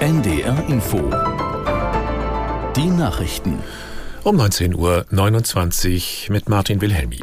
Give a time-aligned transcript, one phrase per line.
[0.00, 0.98] NDR Info.
[2.76, 3.58] Die Nachrichten.
[4.24, 7.20] Um 19.29 Uhr mit Martin Wilhelmi.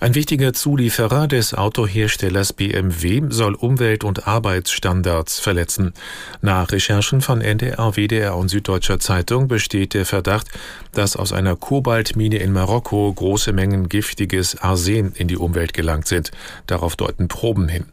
[0.00, 5.92] Ein wichtiger Zulieferer des Autoherstellers BMW soll Umwelt- und Arbeitsstandards verletzen.
[6.40, 10.48] Nach Recherchen von NDR, WDR und Süddeutscher Zeitung besteht der Verdacht,
[10.90, 16.32] dass aus einer Kobaltmine in Marokko große Mengen giftiges Arsen in die Umwelt gelangt sind.
[16.66, 17.86] Darauf deuten Proben hin.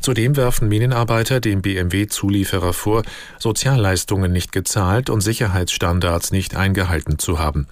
[0.00, 3.02] Zudem werfen Minenarbeiter dem BMW-Zulieferer vor,
[3.38, 7.66] Sozialleistungen nicht gezahlt und Sicherheitsstandards nicht eingehalten zu haben.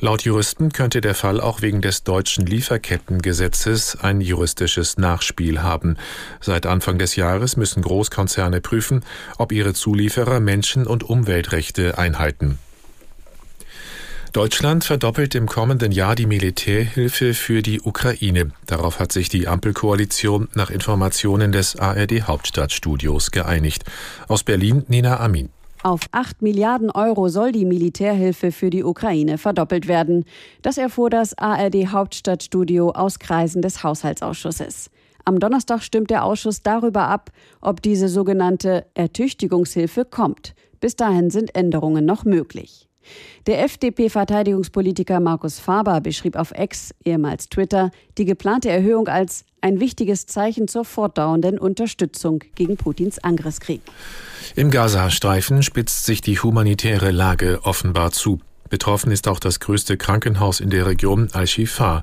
[0.00, 5.96] Laut Juristen könnte der Fall auch wegen des deutschen Lieferkettengesetzes ein juristisches Nachspiel haben.
[6.40, 9.04] Seit Anfang des Jahres müssen Großkonzerne prüfen,
[9.38, 12.58] ob ihre Zulieferer Menschen- und Umweltrechte einhalten.
[14.34, 18.50] Deutschland verdoppelt im kommenden Jahr die Militärhilfe für die Ukraine.
[18.66, 23.84] Darauf hat sich die Ampelkoalition nach Informationen des ARD Hauptstadtstudios geeinigt.
[24.26, 25.50] Aus Berlin Nina Amin.
[25.84, 30.24] Auf 8 Milliarden Euro soll die Militärhilfe für die Ukraine verdoppelt werden.
[30.62, 34.90] Das erfuhr das ARD Hauptstadtstudio aus Kreisen des Haushaltsausschusses.
[35.24, 37.30] Am Donnerstag stimmt der Ausschuss darüber ab,
[37.60, 40.56] ob diese sogenannte Ertüchtigungshilfe kommt.
[40.80, 42.88] Bis dahin sind Änderungen noch möglich.
[43.46, 50.26] Der FDP-Verteidigungspolitiker Markus Faber beschrieb auf Ex, ehemals Twitter, die geplante Erhöhung als ein wichtiges
[50.26, 53.80] Zeichen zur fortdauernden Unterstützung gegen Putins Angriffskrieg.
[54.56, 58.40] Im Gazastreifen spitzt sich die humanitäre Lage offenbar zu.
[58.68, 62.02] Betroffen ist auch das größte Krankenhaus in der Region Al-Shifa.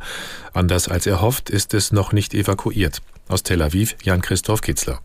[0.53, 3.01] Anders als erhofft ist es noch nicht evakuiert.
[3.27, 5.01] Aus Tel Aviv Jan-Christoph Kitzler.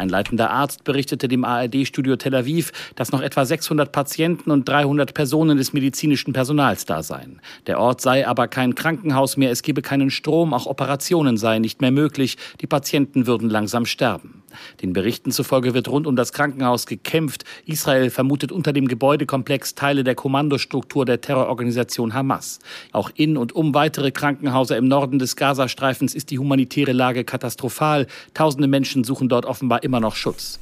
[0.00, 5.12] Ein leitender Arzt berichtete dem ARD-Studio Tel Aviv, dass noch etwa 600 Patienten und 300
[5.12, 7.38] Personen des medizinischen Personals da seien.
[7.66, 11.82] Der Ort sei aber kein Krankenhaus mehr, es gebe keinen Strom, auch Operationen seien nicht
[11.82, 14.39] mehr möglich, die Patienten würden langsam sterben.
[14.82, 17.44] Den Berichten zufolge wird rund um das Krankenhaus gekämpft.
[17.66, 22.58] Israel vermutet unter dem Gebäudekomplex Teile der Kommandostruktur der Terrororganisation Hamas.
[22.92, 28.06] Auch in und um weitere Krankenhäuser im Norden des Gazastreifens ist die humanitäre Lage katastrophal.
[28.34, 30.60] Tausende Menschen suchen dort offenbar immer noch Schutz.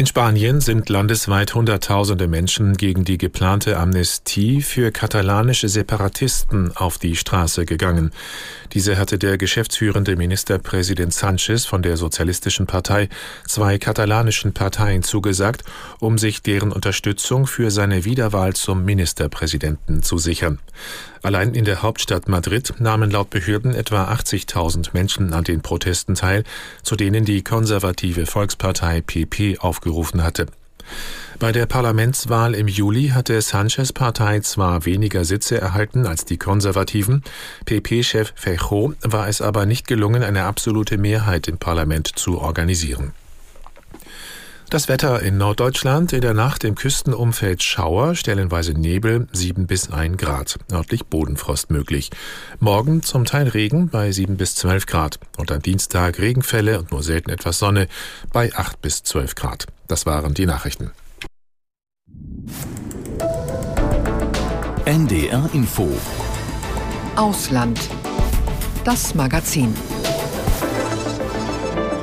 [0.00, 7.16] In Spanien sind landesweit Hunderttausende Menschen gegen die geplante Amnestie für katalanische Separatisten auf die
[7.16, 8.10] Straße gegangen.
[8.72, 13.10] Diese hatte der geschäftsführende Ministerpräsident Sanchez von der Sozialistischen Partei
[13.46, 15.64] zwei katalanischen Parteien zugesagt,
[15.98, 20.60] um sich deren Unterstützung für seine Wiederwahl zum Ministerpräsidenten zu sichern.
[21.22, 26.44] Allein in der Hauptstadt Madrid nahmen laut Behörden etwa 80.000 Menschen an den Protesten teil,
[26.82, 29.89] zu denen die konservative Volkspartei PP aufgerufen
[30.22, 30.46] hatte.
[31.38, 37.22] Bei der Parlamentswahl im Juli hatte Sanchez Partei zwar weniger Sitze erhalten als die Konservativen,
[37.64, 43.12] PP-Chef Feijó war es aber nicht gelungen, eine absolute Mehrheit im Parlament zu organisieren.
[44.70, 50.16] Das Wetter in Norddeutschland in der Nacht im Küstenumfeld Schauer, stellenweise Nebel 7 bis 1
[50.16, 52.10] Grad, örtlich Bodenfrost möglich.
[52.60, 57.02] Morgen zum Teil Regen bei 7 bis 12 Grad und am Dienstag Regenfälle und nur
[57.02, 57.88] selten etwas Sonne
[58.32, 59.66] bei 8 bis 12 Grad.
[59.88, 60.92] Das waren die Nachrichten.
[64.84, 65.88] NDR Info
[67.16, 67.80] Ausland.
[68.84, 69.74] Das Magazin.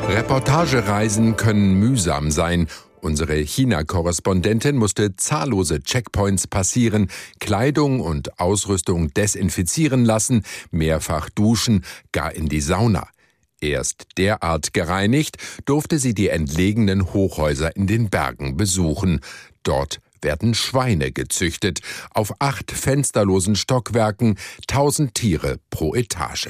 [0.07, 2.67] Reportagereisen können mühsam sein.
[3.01, 7.09] Unsere China-Korrespondentin musste zahllose Checkpoints passieren,
[7.41, 13.09] Kleidung und Ausrüstung desinfizieren lassen, mehrfach duschen, gar in die Sauna.
[13.59, 19.19] Erst derart gereinigt, durfte sie die entlegenen Hochhäuser in den Bergen besuchen.
[19.63, 21.81] Dort werden Schweine gezüchtet,
[22.11, 24.37] auf acht fensterlosen Stockwerken,
[24.67, 26.49] tausend Tiere pro Etage.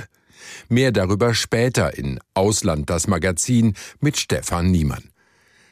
[0.69, 5.11] Mehr darüber später in Ausland das Magazin mit Stefan Niemann.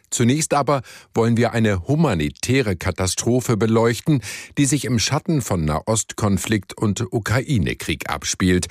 [0.10, 0.82] Zunächst aber
[1.14, 4.22] wollen wir eine humanitäre Katastrophe beleuchten,
[4.58, 8.68] die sich im Schatten von Nahostkonflikt und Ukraine-Krieg abspielt.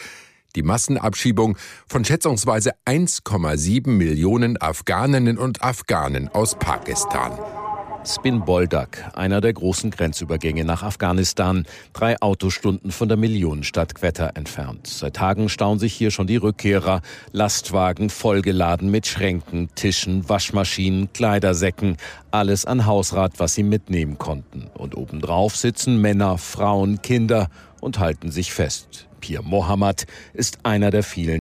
[0.57, 7.64] Die Massenabschiebung von schätzungsweise 1,7 Millionen Afghaninnen und Afghanen aus Pakistan.
[8.07, 11.65] Spin Boldak, einer der großen Grenzübergänge nach Afghanistan,
[11.95, 14.87] drei Autostunden von der Millionenstadt Quetta entfernt.
[14.87, 17.01] Seit Tagen stauen sich hier schon die Rückkehrer.
[17.33, 21.97] Lastwagen vollgeladen mit Schränken, Tischen, Waschmaschinen, Kleidersäcken,
[22.31, 24.67] alles an Hausrat, was sie mitnehmen konnten.
[24.75, 27.49] Und obendrauf sitzen Männer, Frauen, Kinder
[27.81, 29.09] und halten sich fest.
[29.21, 31.39] Pir Mohammed ist einer der vielen